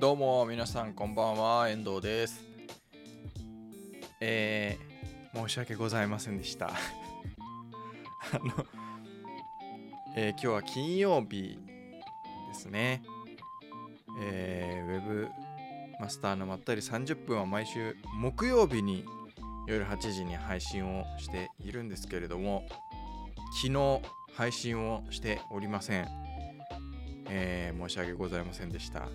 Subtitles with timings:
[0.00, 2.44] どうも皆さんこんばんは遠藤です。
[4.20, 6.70] えー、申し訳ございませんでした。
[6.70, 6.72] あ
[8.44, 8.66] の、
[10.16, 11.58] えー、今日は金曜日
[12.48, 13.02] ですね。
[14.20, 15.30] えー、ウェブ
[16.00, 19.04] マスターのまったり30分は毎週木曜日に
[19.68, 22.66] 夜8時に配信をしているんですけれども
[23.62, 24.02] 昨日
[24.34, 26.08] 配信をしておりません、
[27.28, 29.08] えー、申し訳ございませんでした。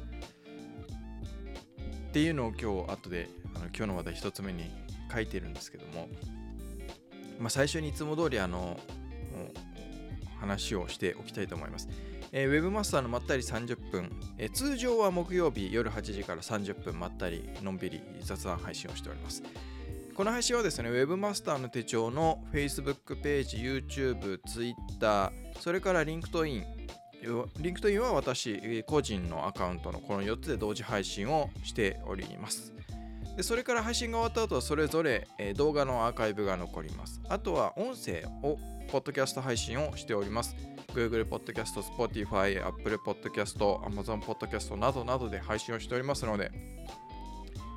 [2.09, 4.71] っていうのを今日後であの今日の話題1つ目に
[5.13, 6.09] 書いてるんですけども、
[7.39, 8.79] まあ、最初にいつも通りあの
[10.39, 11.87] 話をしておきたいと思います。
[12.31, 19.43] えー、ウェブマスターのまったり30分、えー、通常は木曜日夜8時から30分まったりのんびり雑談配信をしております。
[20.15, 26.78] この配信はですね、ウェブマスターの手帳の Facebook ページ、YouTube、Twitter、それから LinkedIn、
[27.21, 32.73] LinkedIn は私個人のアカウントのこの4つで同時配信をしております。
[33.35, 37.21] でそれから配信が終わった後はそれぞれ動画のアーカイブが残ります。
[37.29, 38.57] あとは音声を
[38.89, 40.55] ポッドキャスト配信をしております。
[40.93, 46.51] Google Podcast、Spotify、Apple Podcast、Amazon Podcast などなどで配信をしておりますので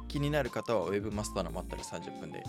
[0.08, 2.42] 気になる方は Web マスターのまったり30分で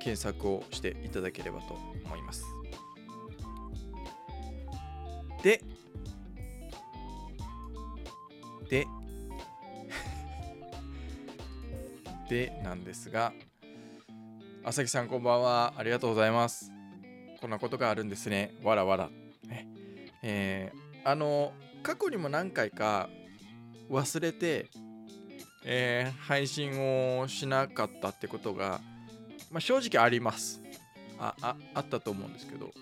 [0.00, 2.44] 検索をしていただければと思います。
[5.42, 5.62] で
[8.68, 8.86] で
[12.28, 13.32] でなんですが
[14.64, 15.74] 朝日さんこんばんは。
[15.76, 16.72] ありがとうございます。
[17.40, 18.52] こんなことがあるんですね。
[18.64, 19.10] わらわら。
[20.24, 21.52] えー、あの
[21.84, 23.08] 過去にも何回か
[23.88, 24.66] 忘れて、
[25.64, 28.80] えー、配信をしなかったってことが、
[29.52, 30.60] まあ、正直あります。
[31.20, 32.72] あああったと思うんですけど。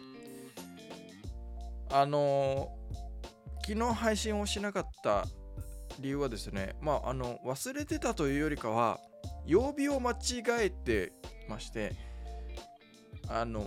[1.91, 2.71] あの
[3.67, 5.27] 昨日配信をしなかった
[6.01, 9.01] 理由はですねまああの忘れてたというよりかは
[9.47, 11.13] 曜日を間違えて
[11.49, 11.95] まして
[13.29, 13.67] あの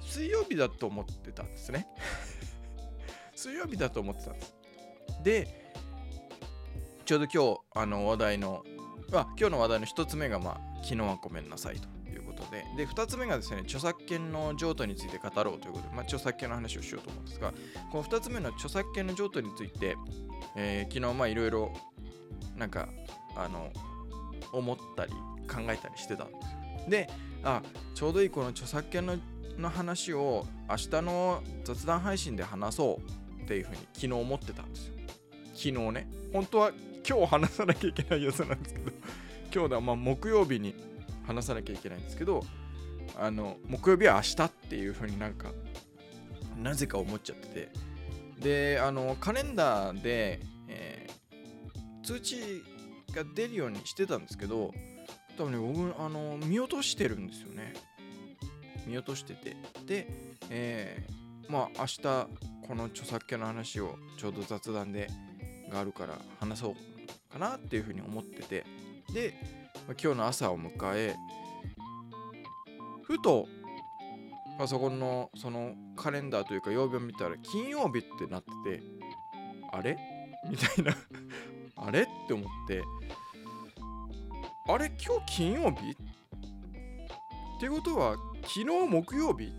[0.00, 1.86] 水曜日だと思ってたんですね。
[3.34, 4.54] 水曜日だと思ってたんです。
[5.22, 5.62] で
[7.04, 8.64] ちょうど今日あの話題の
[9.12, 11.88] あ今日の話題の1つ目が、まあ、昨日はごめんなさいと。
[12.42, 12.64] ことで。
[12.76, 17.52] で2つ目がですね著作権の譲渡について語ろうということで、まあ、著作権の話をしようと思うんですが
[17.90, 19.96] この2つ目の著作権の譲渡について
[20.54, 21.72] えー、昨日まあいろいろ
[22.56, 22.88] なんか
[23.36, 23.70] あの
[24.52, 25.12] 思ったり
[25.48, 26.34] 考えたりしてたんで
[26.84, 26.90] す。
[26.90, 27.08] で
[27.44, 27.62] あ
[27.94, 29.16] ちょうどいいこの著作権の
[29.58, 33.00] の話を明日の雑談配信で話そ
[33.38, 34.94] うっていうふうに昨日思ってたんですよ。
[35.54, 36.08] 昨日ね。
[36.32, 36.72] 本当は
[37.06, 38.92] 今日話さなきゃいけないやつなんですけど
[39.52, 40.74] 今日ではまあ木曜日に
[41.24, 42.42] 話さなきゃいけないんですけど
[43.18, 45.52] あの木曜日は明日っていうふうになんか
[46.56, 47.92] なぜか思っちゃってて。
[48.42, 52.64] であのカレンダーで、えー、通知
[53.14, 54.74] が出るようにしてたんですけど
[55.38, 57.72] 多分ね僕あの見落としてるんですよね。
[58.86, 59.56] 見落としてて。
[59.86, 60.06] で、
[60.50, 62.02] えー、まあ明日
[62.66, 65.08] この著作権の話をちょうど雑談で
[65.70, 68.64] があるから話そうかなっていうふうに思ってて。
[69.14, 69.34] で、
[69.88, 71.14] 今日の朝を迎え
[73.02, 73.46] ふと
[74.58, 78.82] パソコンのそのカレンダーというか曜日を見たら金曜日ってなってて
[79.72, 79.98] あれ？
[80.48, 80.94] みたいな。
[81.76, 82.02] あれ？
[82.02, 82.82] って思って。
[84.68, 84.92] あれ？
[85.04, 85.90] 今日金曜日？
[85.92, 85.96] っ
[87.60, 89.50] てことは昨日木曜日？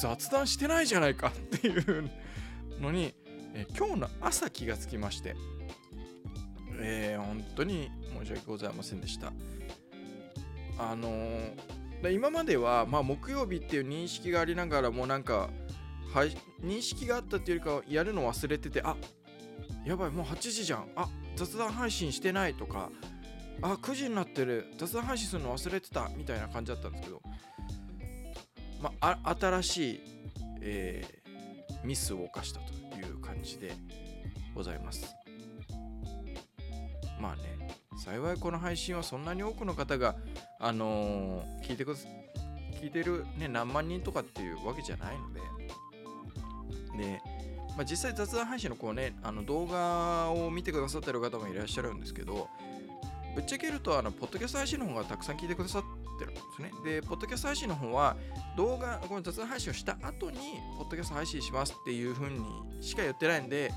[0.00, 1.28] 雑談してないじゃないか。
[1.28, 2.10] っていう
[2.80, 3.14] のに、
[3.54, 5.36] え今日の朝気がつきまして、
[6.80, 9.32] えー、本当に申し訳ございませんでした。
[10.78, 11.78] あのー
[12.10, 15.50] 今までは、まあ、木曜日っていう認識がありながらもなんか、
[16.14, 18.96] はい、認識があったっていうよりかはやるの忘れててあ
[19.84, 20.88] やばいもう8時じゃん。
[20.94, 22.90] あ雑談配信してないとか
[23.62, 24.66] あ9時になってる。
[24.78, 26.08] 雑談配信するの忘れてた。
[26.16, 27.20] みたいな感じだったんですけど、
[28.80, 30.00] ま、あ新しい、
[30.60, 33.72] えー、ミスを犯したという感じで
[34.54, 35.14] ございます。
[37.20, 37.77] まあね。
[37.98, 40.16] 幸いこの配信はそんなに多くの方が
[40.58, 41.94] あのー、聞いてく
[42.80, 45.40] 聞いてる、ね、何万人とかっていうわけじゃないので、
[46.96, 47.20] で、
[47.76, 52.48] まあ、実際雑談配信のこうね、あの動画を見てくださってる方もいらっしゃるんですけど、
[53.34, 55.82] ぶっちゃけると、あの、ポッドキャスト配信の方がたくさん聞いてくださっ
[56.18, 56.72] てるんですね。
[56.84, 58.16] で、ポッドキャスト配信の方は、
[58.56, 60.38] 動画、この雑談配信をした後に、
[60.76, 62.40] ポッドキャスト配信しますっていう風に
[62.80, 63.72] しか言ってないんで、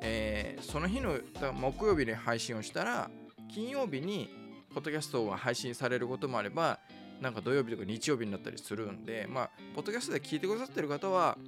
[0.00, 1.18] えー、その日の
[1.54, 3.10] 木曜日に配信をしたら、
[3.54, 4.28] 金曜日に
[4.74, 6.80] ポッドキャストが配信されることもあれば、
[7.20, 11.38] なんか土曜日とか日曜日になったりするんで、まあ、ポッドキャストで聞いてくださってる方は、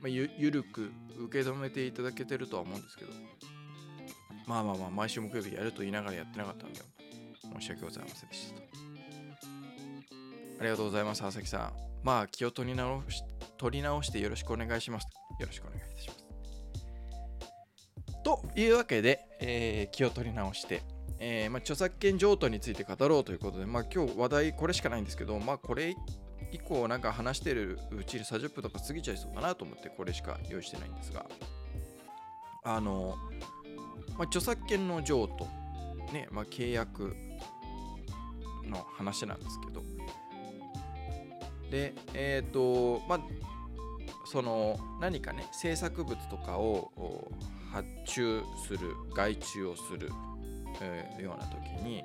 [0.00, 3.12] まあ、ゆゆるく受け止めていただけてるとは思うんですけど、
[4.46, 6.80] まあまあまあ毎週木曜日やると言いながらやってなかったんで
[7.60, 8.60] 申し訳ございませんでした
[10.60, 11.72] ありがとうございます朝木さん。
[12.02, 13.22] まあ気を取り直し
[13.58, 15.06] 取り直してよろしくお願いします
[15.38, 16.20] よろしくお願いいたします。
[18.24, 20.82] というわけで、えー気を取り直して、
[21.22, 25.94] えーまあ、著作権譲渡について語ろうということで、まあ、今日話題これしかないんですけど、まあ、これ
[26.50, 31.26] 以降なんか話してるうちに30分とか過ぎちゃいそうかなと思ってこれしか用意してないんですが
[32.64, 33.14] あの、
[34.16, 35.46] まあ、著作権の譲渡
[36.12, 37.14] ね、まあ、契約
[38.64, 39.82] の話なんですけど。
[41.70, 43.20] でえっ、とまあ
[44.26, 47.30] その何かね制作物とかを
[47.72, 50.10] 発注する外注をする、
[50.84, 52.02] ような時に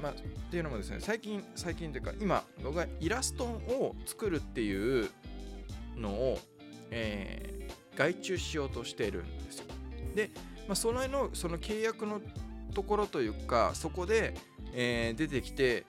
[0.00, 0.14] まあっ
[0.50, 5.10] ていうのもですね最近最近というか今僕がイラストを作るっていう
[5.96, 6.38] のを、
[6.90, 7.58] えー
[7.98, 9.64] 外注しようとしてるんですよ。
[10.14, 10.30] で、
[10.68, 12.20] まあ、そののその契約の
[12.72, 14.34] ところというかそこで、
[14.72, 15.84] えー出てきて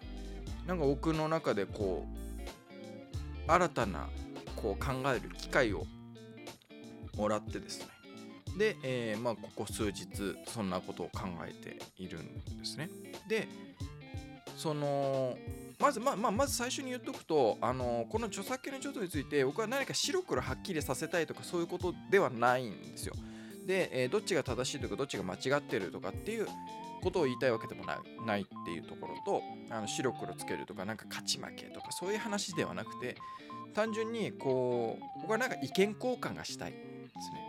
[0.66, 2.07] なんか僕の中でこ
[3.48, 4.10] う新たな
[4.56, 5.86] こう考える機会を
[7.16, 7.98] もらってですね。
[8.57, 10.07] で、えーまあ、ここ数日
[10.47, 12.89] そんなことを考えているんですね。
[13.27, 13.47] で
[14.57, 15.37] その
[15.79, 23.13] まずまあまあまず最初に言っとくとあのこの著作権の譲渡について僕は何か白黒はっきりさせたいとかそういうことではないんですよ。
[23.65, 26.47] で、えーどっちが正しいとかどっちが間違ってるとかっていう
[27.01, 33.15] ことを言いたいわけでもないっていうところとあの白黒つけるとかなんか勝ち負けとかそういう話ではなくて
[33.73, 37.48] 単純にこう僕はなんか意見交換がしたいですね。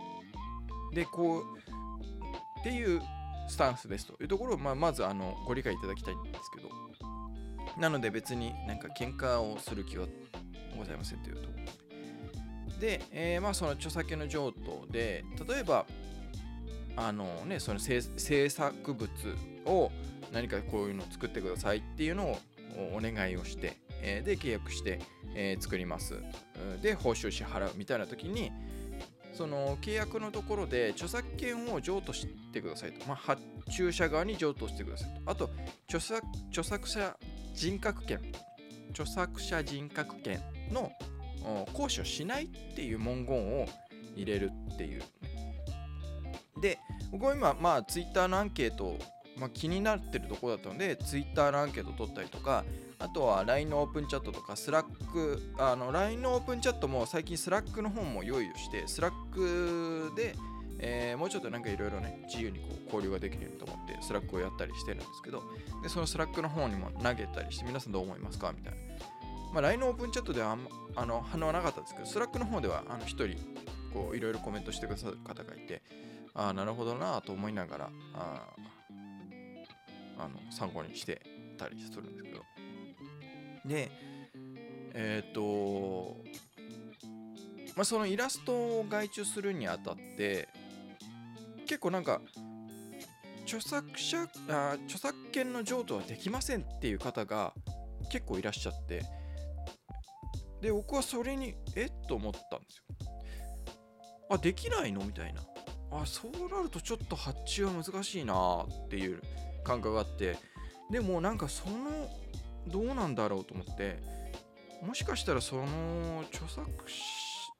[0.93, 3.01] でこうっていう
[3.47, 6.69] スタンスですというところを、まあ、まずあのご理解いただきたいんですけど。
[7.77, 10.07] なので別になんか喧嘩をする気は
[10.77, 11.47] ございませんというとこ
[12.73, 15.85] ろで、えーまあその著作権の譲渡で例えば
[16.97, 18.01] あのねその制
[18.49, 19.09] 作物
[19.65, 19.91] を
[20.33, 22.37] 何かこういうのを作ってくださいっていうのを
[22.93, 24.99] お願いをして、えーで契約して、
[25.35, 26.15] えー作ります。
[26.81, 28.51] で報酬支払うみたいな時に
[29.41, 33.41] その契約のところで著作権を譲渡してくださいと、まあ、発
[33.71, 35.31] 注者側に譲渡してくださいと。
[35.31, 35.49] あと
[35.85, 37.17] 著作著作者
[37.55, 38.21] 人格権。
[38.91, 40.91] 著作者人格権の
[41.73, 43.67] 行使をしないっていう文言を
[44.15, 45.01] 入れるっていう。
[46.61, 46.77] で
[47.11, 48.95] 僕は今まあツイッターのアンケート、
[49.37, 52.63] まあ、気になってるところだったのでツイッターのアンケート取ったりとか
[53.03, 60.35] あとは LINE のオープンチャットとか Slack あの LINE のオープンチャットも最近 Slack の方も用意をして Slack で、
[60.79, 65.43] えーもうちょっとなんかいろいろね自由にこう交流ができると思って Slack をやったりしてるんですけど
[65.81, 68.53] でその Slack の方にも投げたりして皆さんどう思いますか？
[68.55, 68.79] みたいな、
[69.51, 73.35] まあ、LINE のオープンチャットではあんまあの反応はなかったんですけど Slack の方ではあの一人
[73.93, 75.81] こういろいろコメントしてくださる方がいて
[76.33, 78.43] ああなるほどなと思いながらあ
[80.17, 81.21] あの参考にして
[81.57, 82.50] たりするんですけど。
[83.65, 83.91] で
[84.93, 86.17] えっ、と
[87.75, 90.49] まあそのイラストを外注するにあたって
[91.65, 92.21] 結構なんか
[93.43, 97.53] 著作者あ著作権の譲渡はできませんっていう方が
[98.11, 99.03] 結構いらっしゃって
[100.61, 101.91] で僕はそれにえっ？
[102.07, 102.83] と思ったんですよ。
[104.29, 105.03] あできないの？
[105.03, 105.41] みたいな。
[105.91, 109.21] あそうなるとちょっと発注は難しいなっていう
[109.63, 110.37] 感覚があって
[110.89, 112.07] でもなんかその
[112.67, 113.99] どうなんだろうと思って
[114.81, 116.67] もしかしたらその著作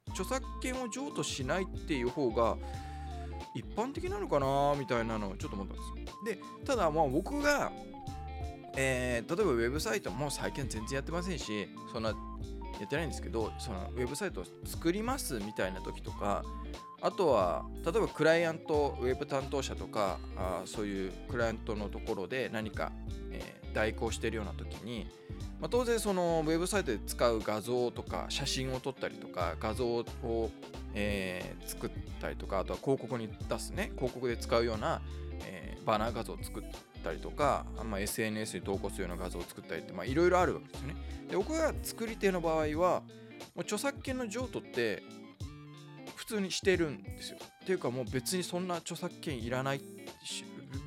[0.10, 2.58] 著作権を譲渡しないっていう方が
[3.56, 7.72] 一般的なのかなみたいなのをちょっと思ったんですでただまあ僕が、
[8.76, 12.16] えー例えばウェブサイトも最近全然やってませんしそんなや
[12.86, 16.44] ってないんですけどそのウェブサイトを作りますみたいな時とか
[17.02, 22.92] あとは例えばクライアントウェブ担当者とかあそういうクライアントのところで何か、
[23.32, 25.08] えー代行してるような時に、
[25.60, 30.52] まあ、当然そのウェブサイトで使う画像とか写真を撮ったりとか画像を、
[30.94, 35.02] えー作ったりとかあとは広告に出すね広告で使うような、
[35.46, 36.64] えーバナー画像を作っ
[37.04, 40.96] たりとか、まあ、SNS に投稿するような画像を作ったりっていろいろあるわけですよね。
[41.30, 43.02] で僕が作り手の場合は
[43.56, 45.02] もう著作権の譲渡って
[46.16, 47.38] 普通にしてるんですよ。
[47.64, 49.82] っていうかもう別にそんな著作権いらない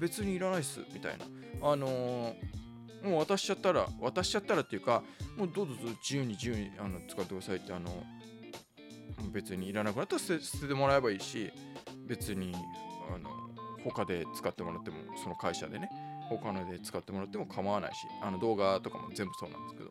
[0.00, 1.25] 別にいらないっすみたいな。
[1.62, 2.63] あのー
[3.04, 5.02] もう渡しちゃったら渡しちゃったらっていうか
[5.37, 7.90] もうどうぞ自由に自由にあの使ってくださいってあの
[9.32, 11.52] 別にいらなくなったら捨てててもらえばいいし
[12.06, 12.54] 別に
[13.14, 13.30] あの
[13.84, 15.90] 他で使ってもらってもその会社でね
[16.28, 19.90] 他ので使ってもらっても構わないしあの動画とかも全部そうなんですけど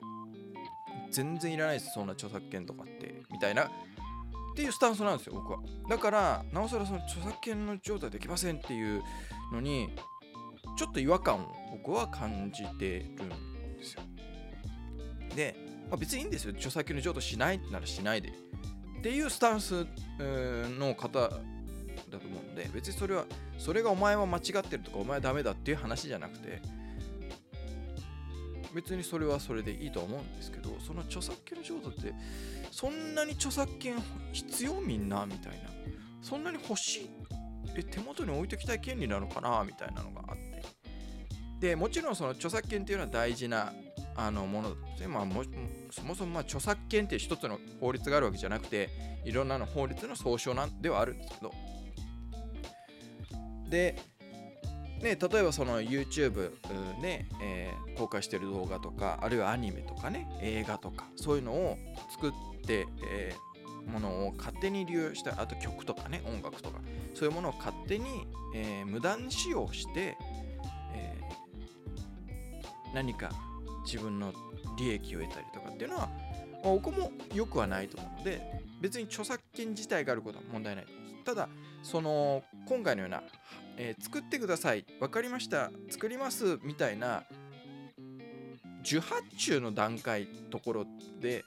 [1.11, 5.59] 全然いらないですそんな著作権とかってみたいなっていうスタンスなんですよ僕は。
[5.89, 9.01] だからなおさらその著作権の状態できませんっていう
[9.51, 9.89] のに
[10.77, 14.01] ちょっと違和感を僕は感じてるんですよ。
[15.35, 15.55] で、
[15.89, 16.51] まあ、別にいいんですよ。
[16.51, 18.29] 著作権の譲渡しないならしないで。
[18.29, 19.85] っていうスタンス
[20.19, 23.25] の方だと思うんで別にそれは
[23.57, 26.61] それがお前は間違ってるとかお前はダメだっていう話じゃなくて
[28.73, 32.13] 別にそれはそれでいいと思うんですけどその著作権の譲渡って
[32.71, 33.95] そんなに著作権
[34.31, 35.73] 必要みんなみたいな。
[36.23, 37.09] そんなに欲しい
[37.75, 40.42] え手元に置いときたい権利なのかなみたいなのがあって
[41.63, 43.71] でもちろんその著作権っていうのは大事な
[44.17, 45.45] あのもので、まあ、も
[45.91, 48.89] そもそもま著作権っていう一つの法律があるわけじゃなくて
[49.23, 51.53] いろんなの法律の総称なんではあるんですけど。
[53.69, 53.95] で
[55.01, 56.51] ね、例えばその YouTube
[57.01, 61.77] ね、えー、公開してる動画とかあるいはアニメとかね映画とかそういうのを
[62.09, 62.31] 作っ
[62.65, 66.79] て、えー、ものを勝手に利用したあと曲とかね音楽とか
[67.13, 68.05] そういうものを勝手に、
[68.53, 70.17] えー、無断使用して、
[72.93, 73.31] 何か
[73.85, 74.33] 自分の
[74.77, 76.09] 利益を得たりとかっていうのは
[76.63, 78.41] 僕も良くはないと思うので
[78.81, 81.23] 別に著作権自体があることは問題ないと思います。
[81.23, 81.49] ただ
[81.83, 83.23] その今回のような
[83.77, 87.23] えー、作ってください分かりました作りますみたいな
[88.81, 90.85] 受発注の段階ところ
[91.21, 91.43] で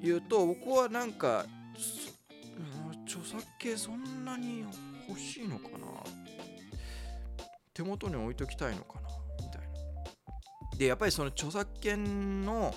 [0.00, 1.44] 言うと僕はなんか
[3.04, 4.64] 著作権そんなに
[5.08, 5.86] 欲しいのかな
[7.74, 9.07] 手元に置いときたいのかな。
[10.78, 12.74] でやっぱりその著作権の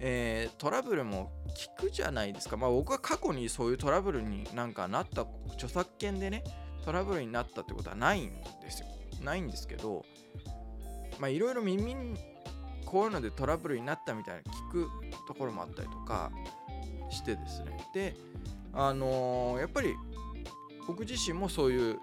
[0.00, 1.32] えー、トラブルも
[1.76, 2.56] 聞くじゃないですか。
[2.56, 6.44] まあ僕は過去にそういうトラブルになんかなった著作権でね、
[6.84, 8.30] トラブルになったってことはないん
[8.62, 8.86] ですよ。
[9.22, 10.04] ないんですけど、
[11.18, 12.16] まあいろいろ耳に
[12.86, 14.88] こういうのでトラブルになったみたいな聞く
[15.26, 16.30] ところもあったりとか
[17.10, 17.76] してですね。
[17.92, 18.14] で、
[18.72, 19.94] あのー、やっぱり
[20.86, 21.98] 僕自身もそういう、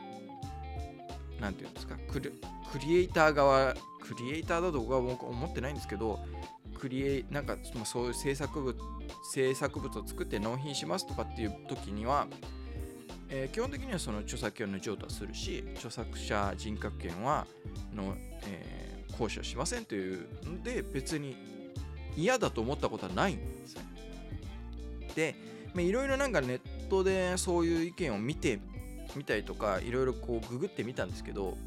[1.39, 2.19] 何て言うんですか、ク
[2.79, 3.73] リエイター側、
[4.07, 6.19] クリエイターだと僕は思ってないんですけど、
[6.77, 8.75] クリエイなんか、そういう制作物
[9.31, 12.27] 制作物を作って納品しますとかっていう時には
[13.29, 17.47] えー、基本的にはその著作権の譲渡はするし著作者人格権は
[17.93, 18.15] の、
[18.47, 21.35] えー、行使はしませんというので別に
[22.15, 23.83] 嫌だと思ったことはないんですね。
[25.15, 25.35] で
[25.75, 26.59] いろいろなんかネッ
[26.89, 28.59] トでそういう意見を見て
[29.15, 31.57] みたりとかいろいろこうググってみたんですけど、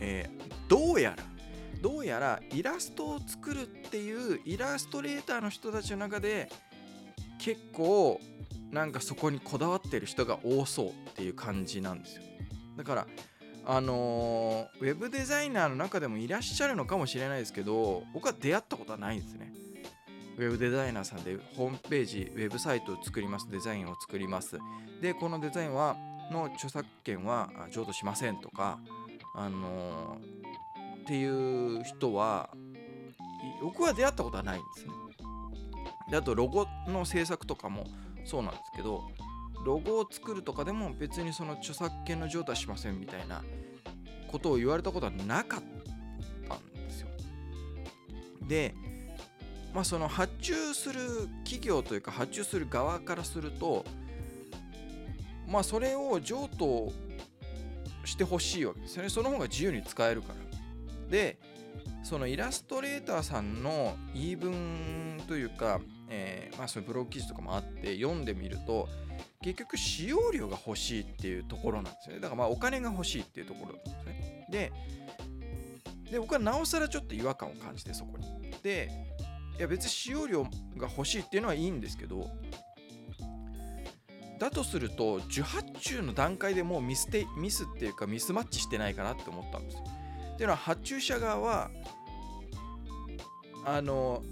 [0.00, 1.24] えー、どうやら
[1.80, 6.50] どうやらイラストを作るっていうイラストレーターの人たちの中で
[7.38, 8.20] 結構
[8.70, 12.22] なんかそこにこだわってる人が多そうっていう感じなんですよ。
[12.76, 13.06] だから
[13.66, 19.52] あのー、ウェブデザイナーの中でもいらっしゃるのかもしれないですけど僕は出会ったことはないんですね。
[20.38, 24.58] ウェブデザイナーさんでホームページウェブサイトを作りますデザインを作ります。
[25.02, 25.96] でこのデザインは
[26.30, 28.78] の著作権は譲渡しませんとか
[29.34, 32.50] あのー、っていう人は
[33.60, 34.92] 僕は出会ったことはないんですね
[36.10, 37.86] であとロゴの制作とかも
[38.24, 39.02] そうなんですけど
[39.64, 43.42] ロゴを作るとかでも別にその著作権の譲渡はしませんみたいな
[44.28, 45.62] ことを言われたことはなかっ
[46.48, 47.08] たんですよ。
[48.48, 48.74] で
[49.74, 51.00] まあその発注する
[51.44, 53.84] 企業というか発注する側からすると
[55.46, 56.92] まあそれを譲渡
[58.10, 59.08] してほしいわけですよね。
[59.08, 61.10] その方が自由に使えるから。
[61.10, 61.38] で
[62.02, 68.88] そのイラストレーターさんの言い分というかえー、まあ、そういうブログ記事とかもあって読んでみると
[69.42, 74.72] 結局使用料が欲しいっていうところなんですよねだからまあお金が欲しいっていうところなんですねで
[76.10, 78.26] で僕はなおさらちょっと違和感を感じてそこに
[78.62, 78.90] で
[79.56, 80.42] いや別に使用料
[80.76, 82.28] が欲しいっていうのはいいんですけど
[84.40, 89.84] だとすると受発注の段階でもうミスてミスっていうかミスマッチしてないかなって思ったんですよ。
[90.34, 91.70] っていうのは発注者側は
[93.66, 94.22] あの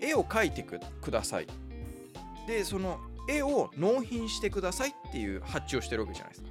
[0.00, 1.46] 絵を描いてください。
[2.48, 6.48] でその絵を納品してくださいっていう発注をしてるわけじゃないですか。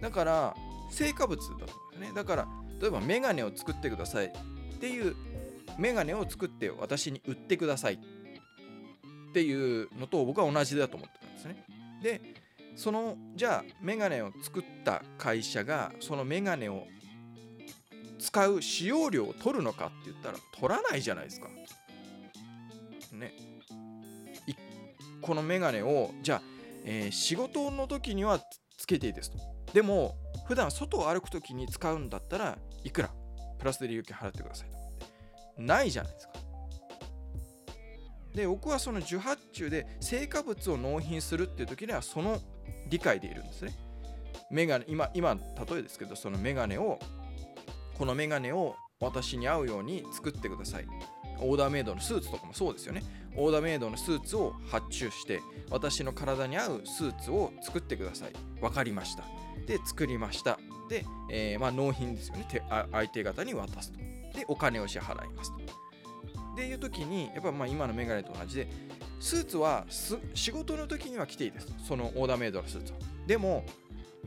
[0.00, 0.56] だから
[0.90, 1.64] 成果物だと思
[1.94, 2.12] うんですね。
[2.14, 2.48] だから
[2.80, 4.30] 例えばメガネを作ってくださいっ
[4.78, 5.16] ていう
[5.76, 7.98] メガネを作って私に売ってくださいっ
[9.32, 11.64] ていうのと僕は同じだと思ってたんですね。
[12.02, 12.20] で
[12.74, 16.86] そのじゃあメガネを作った会社がそのメガネを
[18.18, 21.48] 使う使用料を取るのかって言ったら取らないじゃないですか。
[23.12, 23.32] ね。
[25.20, 26.42] このメガネをじゃあ、
[26.84, 28.40] えー、仕事の時には
[28.76, 29.38] つけていいですと。
[29.72, 30.16] でも
[30.48, 33.10] 普段外を歩く時に使うんだったらいくら？
[33.58, 34.68] プラスで利用金払ってください
[35.56, 35.62] と。
[35.62, 36.31] ないじゃないですか。
[38.34, 42.40] で僕はその受発注で成果物を納品するっていう時にはその
[42.88, 43.76] 理解でいるんですね。
[44.50, 46.98] メガネ今今例えですけどそのメガネを
[47.96, 50.86] このメガネを私に合うように作ってください。
[51.40, 53.02] オーダーメイドのスーツとかもそうですよね。
[53.36, 58.32] オーダーメイドのスーツを発注して私の体に合うスーツを作ってください。
[58.60, 59.24] 分かりました。
[59.66, 60.58] で作りました。
[60.88, 62.46] で、えー、まあ、納品ですよね
[62.92, 63.98] 相手方に渡すと。
[63.98, 65.61] でお金を支払いますと。
[66.56, 68.68] でいう時にやっぱまあ今のメガネと同じで
[69.20, 69.86] スーツは
[70.34, 71.68] 仕事の時には着ていいです。
[71.86, 72.98] そのオーダーメイドのスーツは。
[73.26, 73.64] でも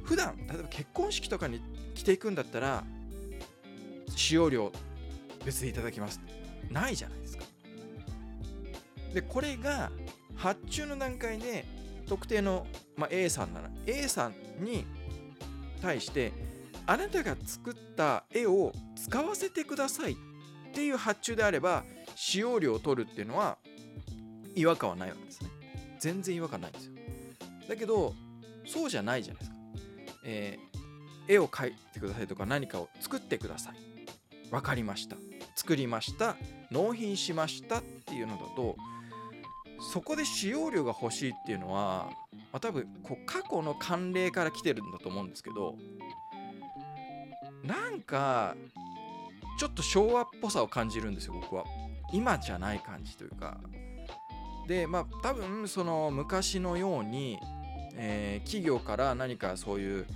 [0.03, 1.61] 普段例えば結婚式とかに
[1.93, 2.83] 着ていくんだったら
[4.15, 4.71] 使用料
[5.45, 6.19] 別でいただきます。
[6.71, 7.43] ないじゃないですか。
[9.13, 9.91] でこれが
[10.35, 11.65] 発注の段階で
[12.07, 14.85] 特定の、まあ、A さんなら A さんに
[15.81, 16.31] 対して
[16.85, 20.15] あなたが作った絵を使わせてくださいっ
[20.73, 21.83] ていう発注であれば
[22.15, 23.57] 使用料を取るっていうのは
[24.55, 25.49] 違和感はないわけですね。
[25.99, 26.93] 全然違和感ないんですよ。
[27.69, 28.13] だけど
[28.65, 29.57] そうじゃないじゃないですか、
[30.23, 33.75] えー、絵を描いてくださいとか何かを作ってください。
[34.51, 35.17] 分かりました。
[35.55, 36.35] 作りました。
[36.71, 38.75] 納品しましたっていうのだと
[39.91, 42.09] そこで使用料が欲しいっていうのは、
[42.51, 45.75] まあ、多分こう過去の慣例から来てるんだと思うんですけど
[47.63, 48.55] なんか
[49.59, 51.63] ちょっと昭和っぽさを感じるんですよ僕は。
[52.15, 53.59] 今じゃない感じというか。
[54.67, 57.37] でまあ多分その昔のように、
[57.95, 60.07] えー、企業から何かそういう、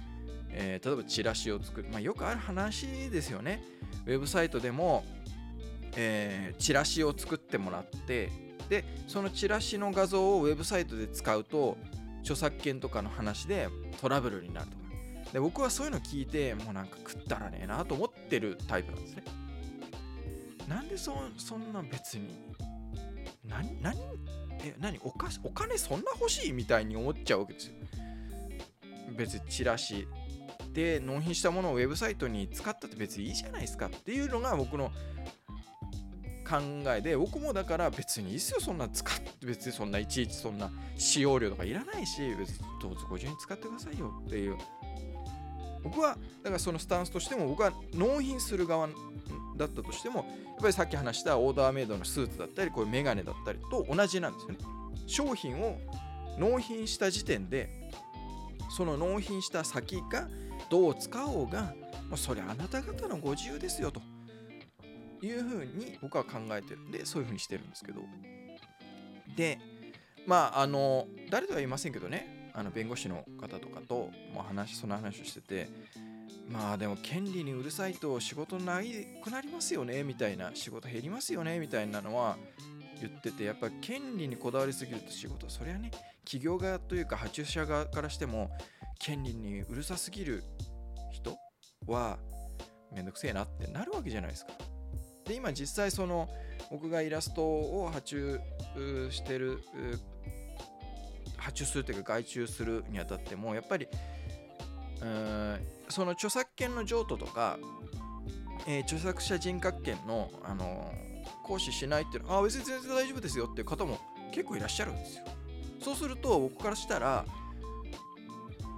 [0.50, 3.62] えー、例えばチラシを作る、まあ、よくある話ですよね。
[4.08, 5.04] ウェブサイトでも、
[5.96, 8.32] えー、チラシを作ってもらって
[8.70, 11.78] でそのチラシの画像をウェブサイトで使うと
[12.22, 13.68] 著作権とかの話で
[14.02, 14.80] トラブルになるとか。
[15.34, 19.24] で僕はそういうの聞いてもうなんか食ったらねえなと思ってるタイプなんですね。
[20.70, 22.54] なんでそそんな別に
[23.44, 23.98] 何何
[24.64, 27.74] え何おかお金そんな欲しいみたいに思っちゃうわけですよ。
[29.18, 30.08] 別にチラシ。
[30.72, 34.92] で納品したものをウェブサイトに使ったって別にいいじゃないですかっていうのが僕の
[36.48, 36.58] 考
[36.96, 44.58] えで僕もだから別にいいっすよそんな使って別にそんないちいちそんな使用料とかいらないし別にどうぞご自由に使ってくださいよっていう。
[45.84, 48.88] 僕はだからそのスタンスとしても僕は納品する側
[49.60, 50.26] だったとしてもやっ
[50.62, 54.58] ぱりさっき話したオーダーメイドのスーツだったりこういうメガネだったりと同じなんですよね。
[55.06, 55.78] 商品を
[56.38, 57.70] 納品した時点で
[58.70, 60.28] その納品した先が
[60.70, 61.74] どう使おうが、
[62.10, 64.02] まあ、それあなた方のご自由ですよと。
[65.22, 66.80] いうふうに僕は考えてる。
[66.80, 68.02] んでそういうふうにしてるんですけど。
[69.36, 69.60] で
[70.26, 72.52] まああの誰とは言いませんけどね。
[72.54, 75.70] あの弁護士の方とかとも話その話をしてて
[76.50, 82.38] まあでも権利にうるさいと仕事ないくなりますよねみたいな仕事減りますよねみたいなのは
[83.00, 85.92] 言っててやっぱ権利にこだわりすぎると仕事それはね
[86.26, 88.52] 企業側というか発注者側からしても
[89.00, 90.44] 権利にうるさすぎる
[91.12, 91.38] 人
[91.88, 92.18] は
[92.92, 94.52] めんどくせえなってなるわけじゃないですか。
[95.26, 96.28] で今実際その
[96.72, 98.40] 僕がイラストを発注
[99.12, 99.60] してる
[101.38, 103.88] 発注するというか外注するにあたってもやっぱり
[105.02, 107.58] うんその著作権の譲渡とか、
[108.68, 114.00] えー、著作者人格権の、あのー、行使しないっていうのはあ別に全然大丈夫ですよっていう方も
[114.32, 115.26] 結構いらっしゃるんですよ。
[115.82, 117.26] そうすると僕からしたら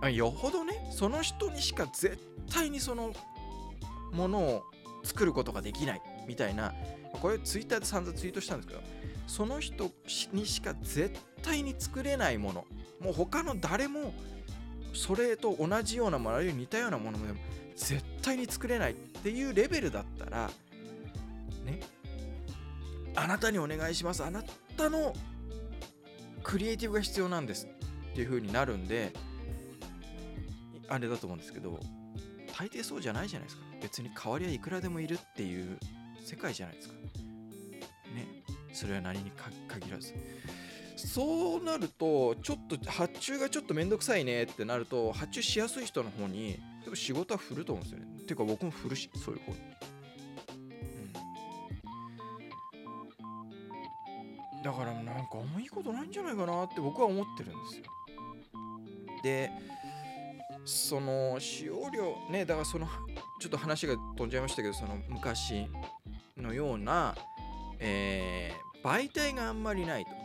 [0.10, 2.18] よほどねその人にしか絶
[2.52, 3.14] 対にその
[4.14, 4.64] ものを
[5.04, 6.74] 作ることができないみたいな
[7.14, 8.82] これツイッターで散々ツイートしたんですけど
[9.28, 9.92] その人
[10.34, 12.66] にしか絶対に作れないもの
[13.00, 14.14] もう他の誰も
[14.94, 17.40] それと同じようなものあるいは似たようなものでも
[17.76, 20.50] 絶対に作れないっていうレベルだったら
[21.66, 21.80] ね
[23.16, 24.24] あなたにお願いします。
[24.24, 24.44] あな
[24.78, 25.14] たの
[26.44, 27.68] クリエイティブが必要なんです
[28.12, 29.14] っていう風になるんで
[30.90, 31.80] あれだと思うんですけど
[32.58, 33.64] 大抵そうじゃないじゃないですか。
[33.82, 35.78] 別に代わりはいくらでもいるっていう
[36.24, 36.94] 世界じゃないですか。
[36.94, 38.44] ね。
[38.74, 39.32] それは何に
[39.68, 40.14] 限らず。
[41.08, 48.24] そうなるとちょっと発注がちょっとめんどくさいねってなると発注しやすい人の方にでも仕事は振ると思うんですよね。
[48.26, 49.58] ていうか僕も振るしそういう方に、
[54.56, 57.84] うん、だからなんかあんまいいことないんじゃないかなって僕は思ってるんですよ。
[59.24, 59.52] で
[60.66, 62.88] その使用量ねだからその
[63.40, 65.68] ちょっと話が飛んじゃいましたけどその昔
[66.38, 67.16] のような
[67.82, 70.21] えー、媒体があんまりないと。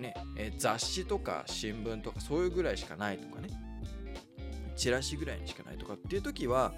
[0.00, 3.48] ね、え、雑誌とか新聞とかそういうぐらいしかないとかね。
[4.76, 6.72] チラシぐらいにしかないとかっていう時は、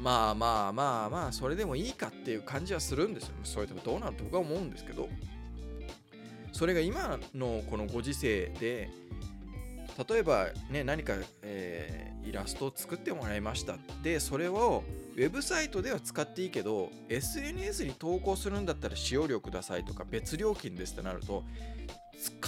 [0.00, 3.34] まあまあまあまあ、それでもいいかっていう感じはするんですよ。
[3.44, 5.08] それでもどうなると僕は思うんですけど。
[6.52, 8.90] それが今のこのご時世で
[10.08, 14.84] 例えばね何か、えー、イラストを作ってもらいましたでそれを
[15.16, 21.44] ウェブサイトでは使っていいけど SNS に投稿するんだったら使用料くださいとか別料金ですってなると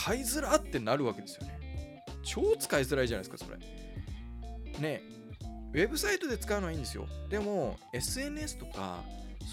[0.02, 2.02] 使いづらってなるわけですよね。
[2.24, 3.58] 超使いづらいじゃないですかそれ。
[4.80, 5.02] ね
[5.72, 7.06] ウェブサイトで使うのはいいんですよ。
[7.30, 9.04] でも SNS とか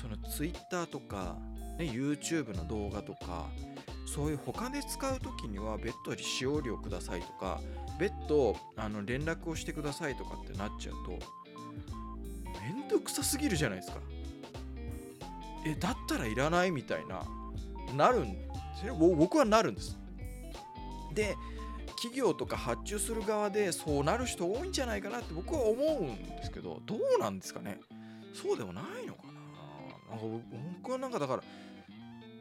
[0.01, 1.37] その Twitter とか、
[1.77, 3.47] ね、YouTube の動画とか
[4.07, 7.61] そういう他で使う時には別途使用料くださいとか
[7.99, 11.11] 別途あの連絡をしてくださいとかってなっちゃうと
[12.59, 13.99] めんどくさすぎるじゃないですか。
[15.65, 17.23] えだったらいらないみたいな
[17.95, 18.35] なるん
[19.15, 19.99] 僕はなるんです。
[21.13, 21.35] で
[21.95, 27.79] 企業とか発注する側でそうなる人多いんじゃないかなって僕は思うんですけどどうなんですかね？
[28.33, 29.33] そうでもないのかな？
[30.11, 30.25] なんか
[30.81, 31.43] 僕はなんかだから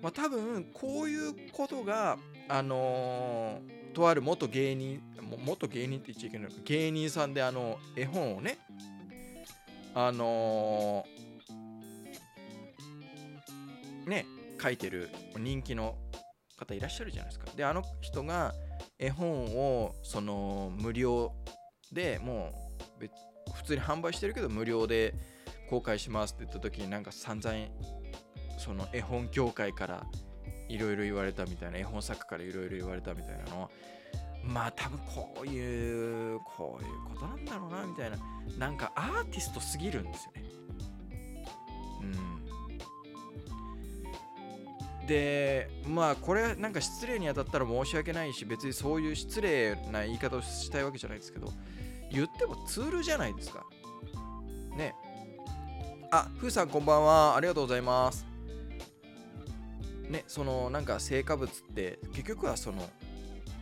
[0.00, 5.02] まあ、多分こういうことがあのー、とある元芸人
[5.44, 8.58] 元芸人って言っちゃいけないのか芸人さんであの絵本をね
[9.96, 14.24] あのー、ね
[14.62, 15.96] 書いてる人気の
[16.58, 17.46] 方いらっしゃるじゃないですか。
[17.56, 18.54] であの人が
[18.98, 21.32] 絵本をその無料
[21.92, 22.52] でも
[23.00, 25.14] う普通に販売してるけど無料で
[25.70, 27.56] 公開しますって言った時になんか散々
[28.58, 30.06] その絵本業界から
[30.68, 33.70] いろいろ言われたみたいな絵本作家からいろいろ言われたみたいなの
[34.42, 38.16] まあ多分こういうこういうことなんだろうなみたいな。
[38.56, 40.42] なんかアーティストすぎるんですよね。
[42.02, 42.37] うん。
[45.08, 51.50] でまあこれなんか失礼に当たったら申し訳ないし別にそういう失礼な言い方をしたいわけじゃないですけど
[52.12, 53.66] 言ってもツールじゃないですか。
[54.76, 54.94] ね。
[56.10, 57.36] あふーさんこんばんは。
[57.36, 58.26] ありがとうございます。
[60.08, 62.88] ねそのなんか成果物って結局はその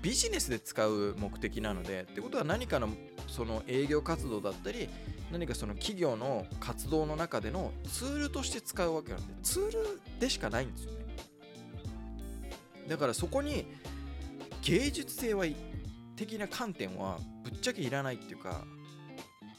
[0.02, 2.88] ビジネスで使う目的なのでってことは何かの
[3.28, 4.88] その営業活動だったり
[5.32, 11.05] 何かその企業の活動の中でのツールとして使うわけなんでツールでしかないんですよね。
[12.88, 13.66] だからそこに
[14.62, 15.44] 芸術性は
[16.16, 18.64] 的な観点はぶっちゃけいらないっていうか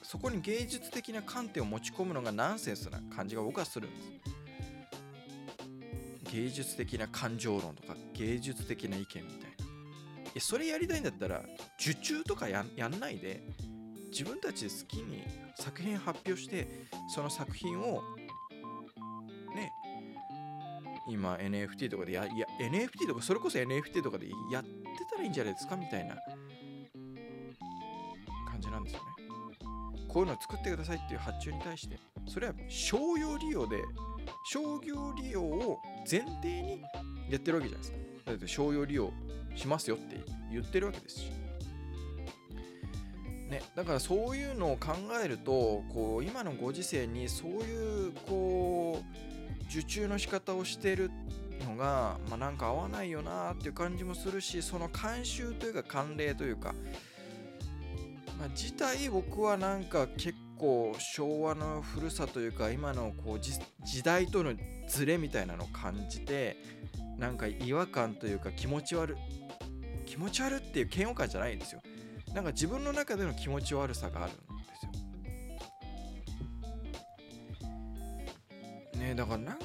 [0.04, 4.12] そこに芸術的な観点を持ち込むのがナンセンスな感じが僕はするんです。
[6.34, 9.22] 芸術的な感情論とか芸術的な意見みたい
[10.36, 10.42] な。
[10.42, 11.44] それやりたいんだったら
[11.80, 13.44] 受注とかやんないで
[14.12, 15.24] 自分たちで好きに
[15.56, 16.68] 作品発表して
[17.14, 18.02] その作品を
[21.10, 24.70] 今 NFT とかでやいや NFT とかそれこそ NFT とかでやって
[25.12, 26.16] たらいいんじゃないですかみたいな
[28.50, 29.06] 感じなんですよね
[30.08, 33.84] こういうのを作ってくださいっていう発注に対してそれは商用利用で
[34.52, 36.82] 商業利用を前提に
[37.30, 37.98] やってるわけじゃないですか。
[38.26, 39.12] だって商用利用
[39.56, 41.32] しますよって言ってるわけですし。
[43.50, 44.94] ね、だからそういうのを考
[45.24, 49.37] えるとこう今のご時世にそういうこう
[49.70, 51.12] 受注の仕方をしてる
[51.66, 56.74] のが、まあ、なんか合わないよなっていう感じもするしその慣習というか慣例というか、
[58.40, 64.54] まあ、自体僕はなんか結構昭和の古さというか今のこう時代との
[64.88, 66.58] ズレみたいなのを感じて
[67.18, 69.18] なんか違和感というか気持ち悪
[70.06, 71.82] 気持ち悪っていう嫌悪感じゃないんですよ。
[72.34, 74.32] なんか自分の中での気持ち悪さがある。
[74.47, 74.47] ん
[79.08, 79.58] ねだからな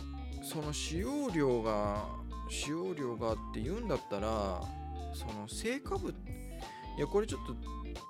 [0.42, 2.05] その使用量が
[2.48, 4.62] 使用量がって言うんだったら
[5.14, 6.14] その成果物い
[6.98, 7.57] やこれちょっと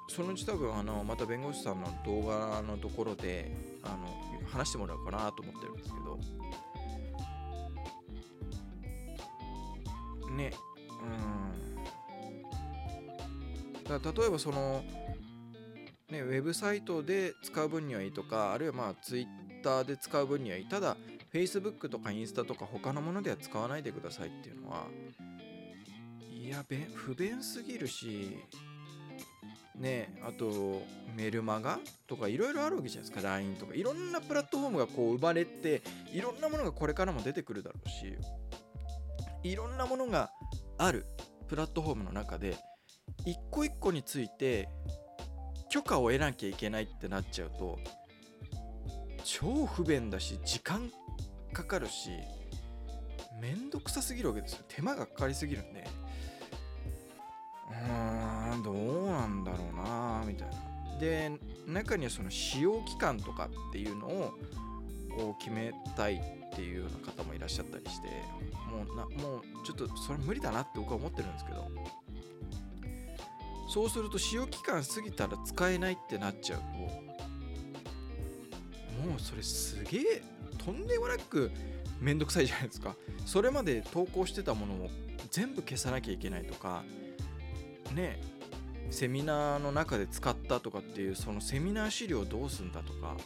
[0.09, 3.51] そのうち多分あのまた弁護士さんの動画のところで
[3.83, 6.19] あの話してもらおうかなと思ってるんですけど。
[10.37, 10.53] ね
[13.87, 14.01] うん。
[14.01, 14.83] だ例えばその
[16.11, 19.27] ねウェブサイトで使う分にはいいとかあるいはまあツイッ
[19.63, 20.67] ターで使う分にはいい。
[20.67, 20.97] ただ
[21.33, 24.87] Facebook とかインスタとか他のものでは使わないでくださいっていうのは
[26.31, 26.65] いや
[26.95, 28.39] 不便すぎるし
[29.77, 30.83] ねあと
[31.17, 33.27] メルマガとかいろいろあるわけじゃないですか。
[33.27, 33.75] LINE とか。
[33.75, 38.17] いろんなプラットフォームがこう生まれていろんなものがこれからも出てくるだろうし
[39.43, 40.31] いろんなものが
[40.79, 41.07] ある
[41.49, 42.57] プラットフォームの中で
[43.25, 44.69] 一個一個について
[45.71, 47.79] 許可を得なきゃいけないってなっちゃうと
[49.25, 50.91] 超不便だし時間
[51.53, 52.11] かかるし
[53.41, 54.65] めんどくさすぎるわけですよ。
[54.69, 55.87] 手間がかかりすぎるんで。
[57.71, 60.99] うーんどうなんだろうなみたいな。
[60.99, 61.33] で
[61.67, 64.35] 中にはその使用期間とかっていうのを
[65.19, 66.21] を決めたいっ
[66.55, 68.09] ていうような方もいらっしゃったりして
[68.71, 71.69] もうなもうちょっとそれ無理だなって僕は思ってるんですけど。
[73.69, 76.61] そうすると使用期間過ぎたら使えないってなっちゃう。
[76.61, 76.67] と
[79.09, 80.23] もうそれすげえ
[80.65, 81.51] とんでもなく
[82.01, 82.97] めんどくさいじゃないですか。
[83.27, 84.91] それまで投稿してたものを
[85.31, 86.83] 全部消さなきゃいけないとか
[87.95, 88.21] ね
[88.91, 93.17] セミナーの中で使ったとかっていうそのセミナー資料をどうすんだとか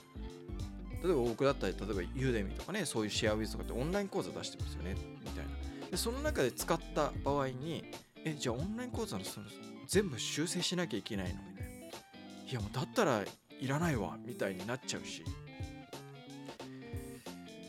[1.02, 4.94] 例えば僕だったり例えばユーデミとかねそういうシェアウィズとかってオンライン講座出してますよね
[5.24, 5.50] みたいな。
[5.90, 7.84] でその中で使った場合に
[8.24, 9.46] えじゃあオンライン講座のその
[9.86, 11.34] 全部修正しなきゃいけないの？
[11.34, 12.50] みたいな。
[12.50, 13.22] いやもうだったら
[13.60, 15.24] いらないわみたいになっちゃうし。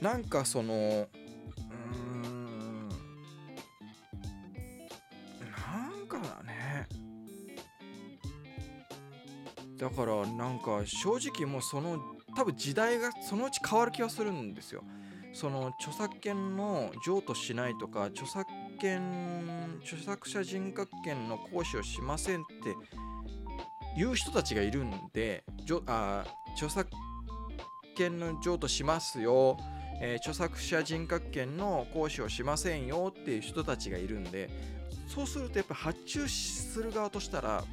[0.01, 2.95] なんかそのうーんな
[6.03, 6.87] んかだね。
[9.77, 11.99] だからなんか正直もうその
[12.35, 14.83] 多分時代がそのうち変わる気がするんですよ。
[15.33, 22.75] その著作権の譲渡しないとか著作権著作者人格権の行使をしませんって
[23.99, 26.89] いう人たちがいるんでじょあ著作
[27.95, 29.57] 権の譲渡しますよ、
[30.01, 34.49] えー著作者人格権の行使をしませんよっていう人たちがいるんで
[35.07, 37.63] そうするとやっぱ発注する側としたら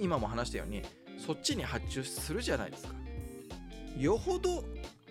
[0.00, 0.82] 今も話したように
[1.24, 2.94] そっちに発注するじゃないですか。
[3.96, 4.64] よほど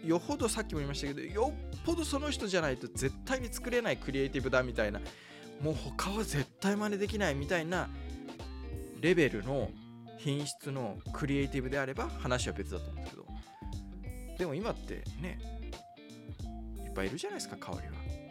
[0.04, 5.00] よほどさっきも言いましたけどよっぽどその人じゃないと絶対に作れないクリエイティブだみたいな
[5.62, 7.88] もう他は絶対真似できないみたいな
[9.00, 9.70] レベルの
[10.18, 13.26] 品質のクリエイティブであれば話は別だと思うんですけど。
[14.40, 15.38] でも今ってね
[16.92, 18.22] っぱいいるじゃないですか香りは。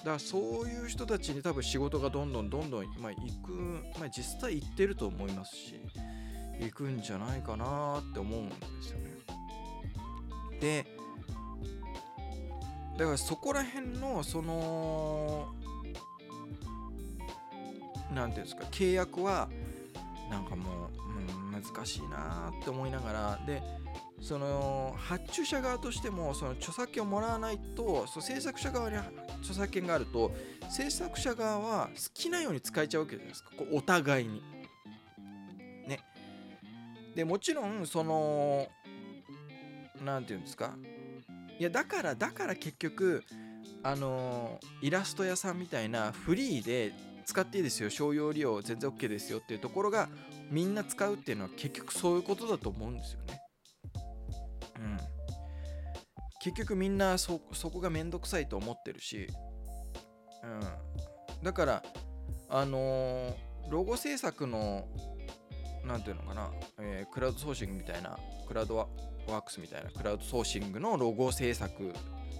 [0.00, 3.52] だからそういう人たちに多分仕事がどんどんどんどん、まあ、行く、
[3.98, 5.74] まあ、実際行ってると思いますし
[6.58, 9.10] 行くんじゃないかなって思うんですよね。
[10.60, 10.86] で
[12.98, 15.54] だからそこら辺のその
[18.14, 19.48] なんていうんですか契約は
[20.30, 23.62] なんかもう、うん、難しいなって思いながらで
[24.20, 28.96] その発注者側としてもその著作権をもらわないとそう制作者側に
[29.40, 30.30] 著作権があると
[30.68, 34.42] 制作者側は好きなように使えちゃうわけじゃないですかこうお互いに。
[35.88, 36.00] ね。
[37.14, 38.68] でもちろんその
[40.04, 40.74] 何て言うんですか
[41.58, 43.24] いやだからだから結局
[43.82, 46.92] あのイラスト屋さんみたいなフリーで
[47.24, 50.08] 使っていいですよ商用利用全然 OK ですよっていうところが
[50.50, 53.39] みんな使うっていうのは結局そういうことだと思うんですよね。
[54.80, 54.98] うん、
[56.40, 59.28] 結局みんなそそこがめんどくさいと思ってるし、
[60.42, 61.82] うん、だから
[62.48, 63.34] あのー
[63.70, 64.88] ロゴ制作の
[65.86, 71.92] なんていうのかな、えークラウドソーシングみたいなクラウドワークスみたいなクラウドソーシングのロゴ制作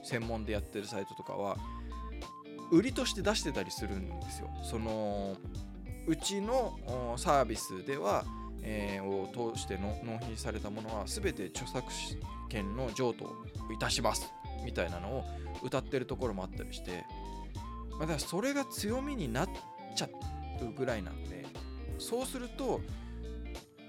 [0.03, 1.57] 専門でやってるサイトとかは
[2.73, 4.51] 売りとして出してたりするんですよ。
[4.63, 5.37] その
[6.07, 6.79] うちの
[7.17, 8.25] サービスでは、
[8.63, 11.87] えーを通しての納品されたものは全て著作
[12.49, 13.25] 権の譲渡
[13.73, 14.33] いたします
[14.65, 15.25] みたいなのを
[15.63, 17.05] 歌ってるところもあったりして、
[17.91, 19.49] まあ、だからそれが強みになっ
[19.95, 20.09] ちゃ
[20.63, 21.47] うぐらいなんで
[21.99, 22.81] そうすると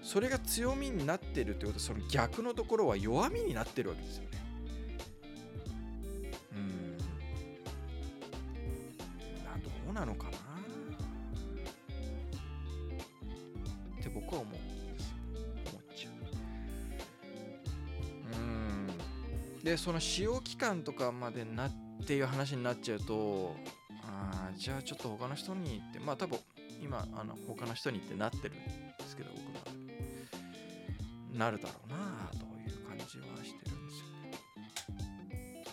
[0.03, 4.29] それが強みになってるってことはその逆のところは弱みになってるわけですよね。
[6.53, 6.97] うん。
[6.97, 7.05] ど
[9.89, 10.37] うなのかな
[13.99, 14.60] って僕は思う
[19.63, 21.71] でその使用期間とかまでなっ
[22.05, 23.55] ていう話になっちゃうと
[24.03, 26.39] あじゃあちょっと他の人にってまあ多分
[26.81, 29.73] 今あの他の人にってなってるんですけど僕は
[31.37, 32.37] なるだろうなと
[32.69, 34.07] いう感じはしてるんですよ
[35.29, 35.63] ね。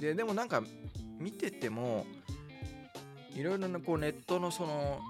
[0.00, 0.62] ででもなんか
[1.18, 2.06] 見てても
[3.34, 5.00] いろいろなこうネットのその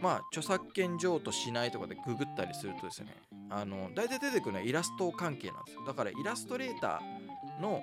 [0.00, 3.14] まあ著作権譲渡しないとかでググったりするとですね
[3.50, 7.25] あの大体出てくるのはイラスト関係なんですよだからイラストレーター
[7.60, 7.82] の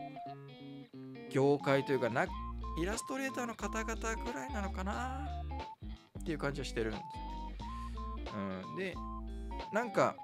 [1.31, 2.25] 業界というかな
[2.79, 5.27] イラストレーターの方々ぐらいなのかな？
[6.19, 7.05] っていう感じはしてるんですね。
[8.33, 8.95] うん、で
[9.71, 10.15] なんか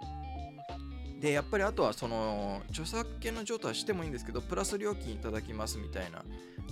[1.19, 6.23] でやっぱりあとはその著作権の譲渡はしてもいいんですけどプラス料金いただきますみたいな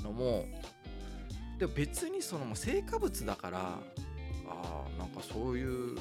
[0.04, 0.46] のも
[1.60, 3.80] でも別にそのもう成果物だから
[4.48, 5.98] あーなんかそういう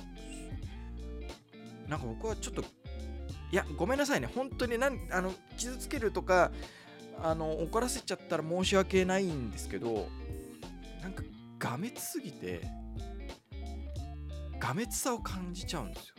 [1.89, 2.65] なんか僕はちょっと
[3.53, 4.29] いやごめんなさいね。
[4.35, 6.51] 本当になんあの傷つけるとか
[7.23, 10.09] あの怒らせちゃったら申し訳ないんですけど
[11.03, 11.23] なんか
[11.59, 12.61] がめつすぎて
[14.59, 16.15] がめつさを感じちゃうんですよ。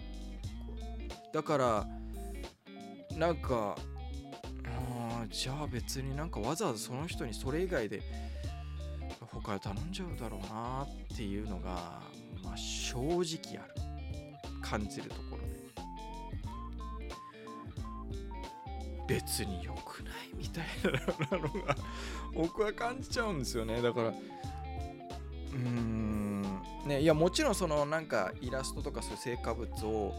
[1.34, 1.88] だから
[3.18, 3.76] なんか
[4.66, 8.02] あじゃあ別になんかわざわざその人にそれ以外で
[9.20, 12.02] 他で頼んじゃうだろうなっていうのが、
[12.44, 13.88] まあ、正直ある。
[14.62, 15.16] 感じると
[19.08, 20.66] 別に良くないみたい
[21.32, 21.76] なのが
[22.34, 23.82] 僕は感じちゃうんですよね。
[23.82, 26.44] だからうーん
[26.86, 30.14] ねいやもちろんそのなんかイラストとかそういう成果物を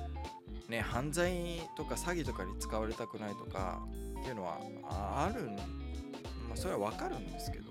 [0.69, 3.81] ね犯罪とか詐欺とかに使われたくないとか
[4.21, 5.63] っていうのはあるんま
[6.55, 7.69] あそれはわかるんですけど。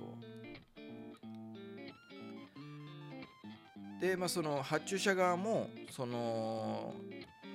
[4.00, 6.94] でまあその発注者側もその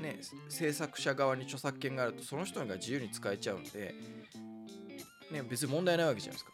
[0.03, 3.95] ね制作者側に著作権があるとその人が自由に使えちゃうんで
[5.31, 6.53] ね別に問題ないわけじゃないですか。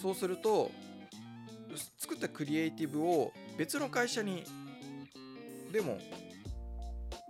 [0.00, 0.70] そうすると
[1.96, 4.44] 作ったクリエイティブを別の会社に
[5.72, 5.98] でも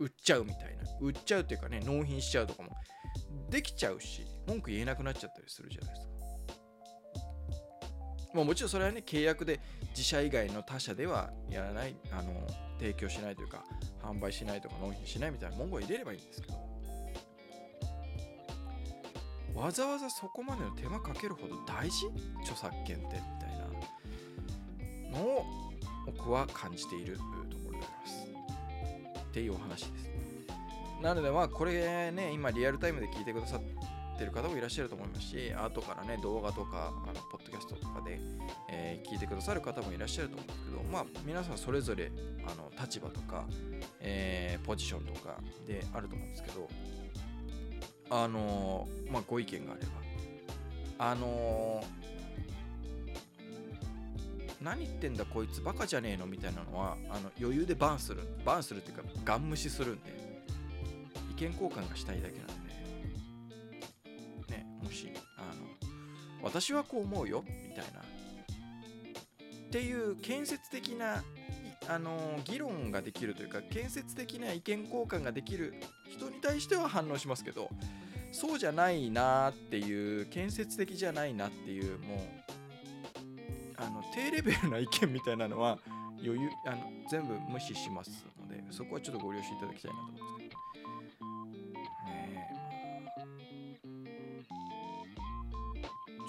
[0.00, 0.82] 売っちゃうみたいな。
[1.00, 2.70] 売っちゃうっていうかね納品しちゃうとかも。
[3.50, 6.12] できちゃうし文句言えなくなっちゃったりするじゃないですか。
[8.34, 9.60] まあもちろんそれはね契約で
[9.90, 12.46] 自社以外の他社ではやらないあの
[12.78, 13.62] 提供しないというか
[14.02, 16.54] 販売しないとか納品しないみたいな文言を入れればいいんですけど
[19.54, 22.06] わざわざそこまでの手間かけるほど大事？
[22.40, 23.50] 著作権ってみたい
[25.12, 25.18] な。
[25.18, 25.44] のを
[26.06, 27.26] 僕は感じているとこ
[27.66, 28.26] ろであります。
[29.20, 30.10] っていうお話です。
[31.02, 33.74] なのでまあこれね今リアルタイムで聞いてくださって
[34.24, 38.20] る方もいらっしゃると思いますし後からね動画とかあのポッドキャストとかで、
[38.70, 42.10] えー、聞いてくださる方もいらっしゃると思うんですけどまあ皆さんそれぞれ
[42.46, 43.44] あの立場とか、
[44.00, 46.68] えー、ポジションとかであると思うんですけど
[48.10, 49.90] あのー、まあご意見があれば
[51.10, 51.82] あの
[54.62, 58.22] 何言ってんだこいつバカじゃねえのみたいなのはあの余裕でバンする。
[58.44, 60.10] バンするっていうかガン無視するんで
[61.32, 62.51] 意見交換がしたいだけなんで。
[64.92, 65.66] しあの
[66.42, 68.00] 私はこう思うよみたいな。
[68.00, 68.04] っ
[69.70, 71.24] ていう建設的な
[71.88, 75.74] あの議論ができるというか建設的な意見交換ができる
[76.10, 77.70] 人に対しては反応しますけど
[78.32, 82.18] そうじゃないなっていう建設的じゃないなっていうもう
[83.76, 85.78] あの低レベルな意見みたいなのは
[86.22, 86.78] 余裕あの
[87.10, 90.31] 全部無視しますのでそこはちょっとご了承いただきたいなと思うん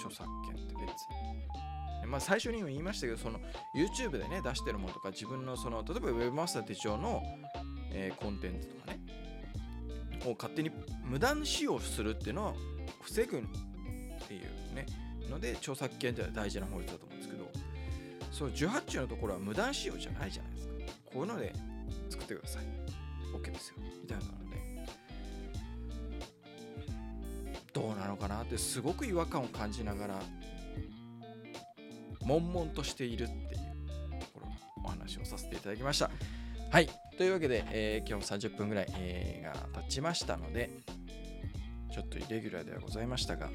[0.07, 2.07] 著作権って別に。
[2.07, 3.39] まあ、最初にも言いましたけどその
[3.73, 7.23] YouTube でね出してるものとか自分のその例えば Webmaster 手帳の、
[7.91, 8.99] えー、コンテンツとかね
[10.25, 10.71] を勝手に
[11.05, 12.55] 無断使用するっていうのを
[13.01, 13.41] 防ぐっ
[14.27, 14.85] ていうね
[15.29, 17.49] ので著作権って大事な法律だと思うんですけど
[18.31, 20.73] そう18中のところは無断使用じゃないじゃないですか。
[21.05, 21.53] こういうので
[22.09, 22.63] 作ってください。
[23.33, 23.75] OK ですよ。
[24.01, 24.62] みたいなので
[28.23, 30.19] かなってすごく違和感を感じながら
[32.25, 34.53] 悶々としているっていうところの
[34.85, 36.09] お話をさせていただきました。
[36.71, 36.89] はい。
[37.17, 40.71] というわけで、えー、今日も30分ぐらい、えー、が経ちましたので
[41.91, 43.49] ちょっとイレギュラーではございましたが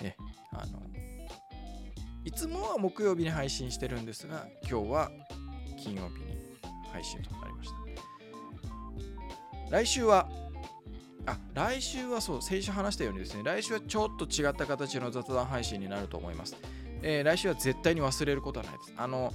[0.00, 0.16] ね
[0.52, 0.80] あの
[2.24, 5.10] いつもは木曜日に配信してるんですが今日は
[5.82, 6.38] 金曜日に
[6.92, 7.76] 配信となりました。
[9.70, 10.28] 来週は
[11.26, 16.56] あ来週はそう先週話したようにですね来週はちょっと違った形の雑談配信になると思います、
[17.02, 18.92] えー、来週は絶対に忘れることはないです。
[18.96, 19.32] あの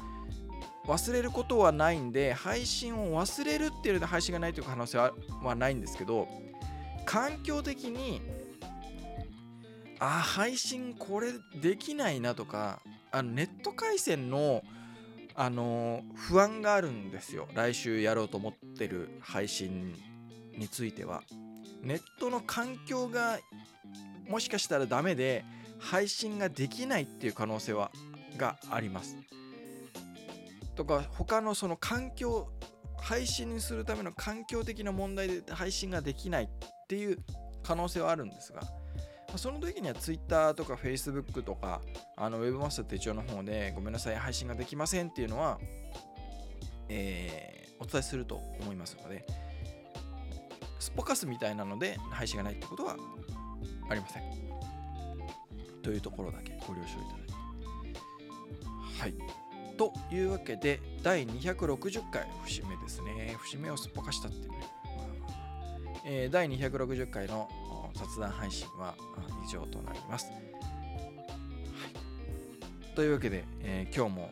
[0.86, 5.12] 忘れることはないんで配信を忘れるっていうので配信がないという可能性は
[5.44, 6.30] はないんですけど
[7.06, 8.22] 環境的に
[10.00, 12.80] あ配信これできないなとか
[13.12, 14.64] あのネット回線の
[15.36, 17.48] あの不安があるんですよ。
[17.54, 19.94] 来週やろうと思ってる配信
[20.58, 21.22] については。
[21.88, 23.40] ネットの環境が
[24.28, 25.46] もしかしたらダメで
[25.80, 27.92] 配信ができないっていう可能性は
[28.38, 29.16] があります。
[30.76, 32.50] とか他のその環境
[33.00, 36.48] 配信にするための環境的な問題で配信ができないっ
[36.88, 37.20] ていう
[37.64, 38.62] 可能性はあるんですが
[39.38, 41.82] その時には Twitter とか Facebook とか
[42.16, 45.58] あの Webmaster 手帳の方でごめんなさい配信ができませんっていうのは、
[46.90, 49.26] えー、お伝えすると思いますので
[50.88, 52.96] スポカスみたいなので配信がないってことは
[53.90, 54.24] ありません。
[55.84, 57.34] というところだけご了承いただいて。
[59.02, 59.14] はい。
[59.76, 63.36] というわけで第260回節目ですね。
[63.38, 65.08] 節目をすっぽかしたっていうね、まあ
[66.06, 67.50] えー、第260回の
[67.94, 68.96] 雑談配信は
[69.46, 70.32] 以上となります。
[70.32, 70.44] はい、
[72.96, 74.32] というわけで、えー、今日も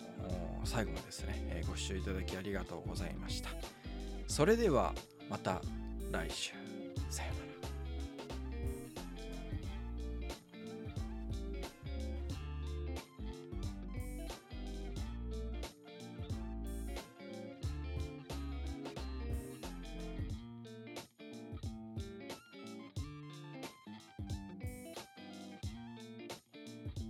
[0.64, 3.50] 最後までですね、えー、ご視聴いただきありがとうございました。
[4.28, 4.96] それでは
[5.30, 5.62] また。
[6.16, 6.54] 来週。
[7.10, 7.45] さようなら。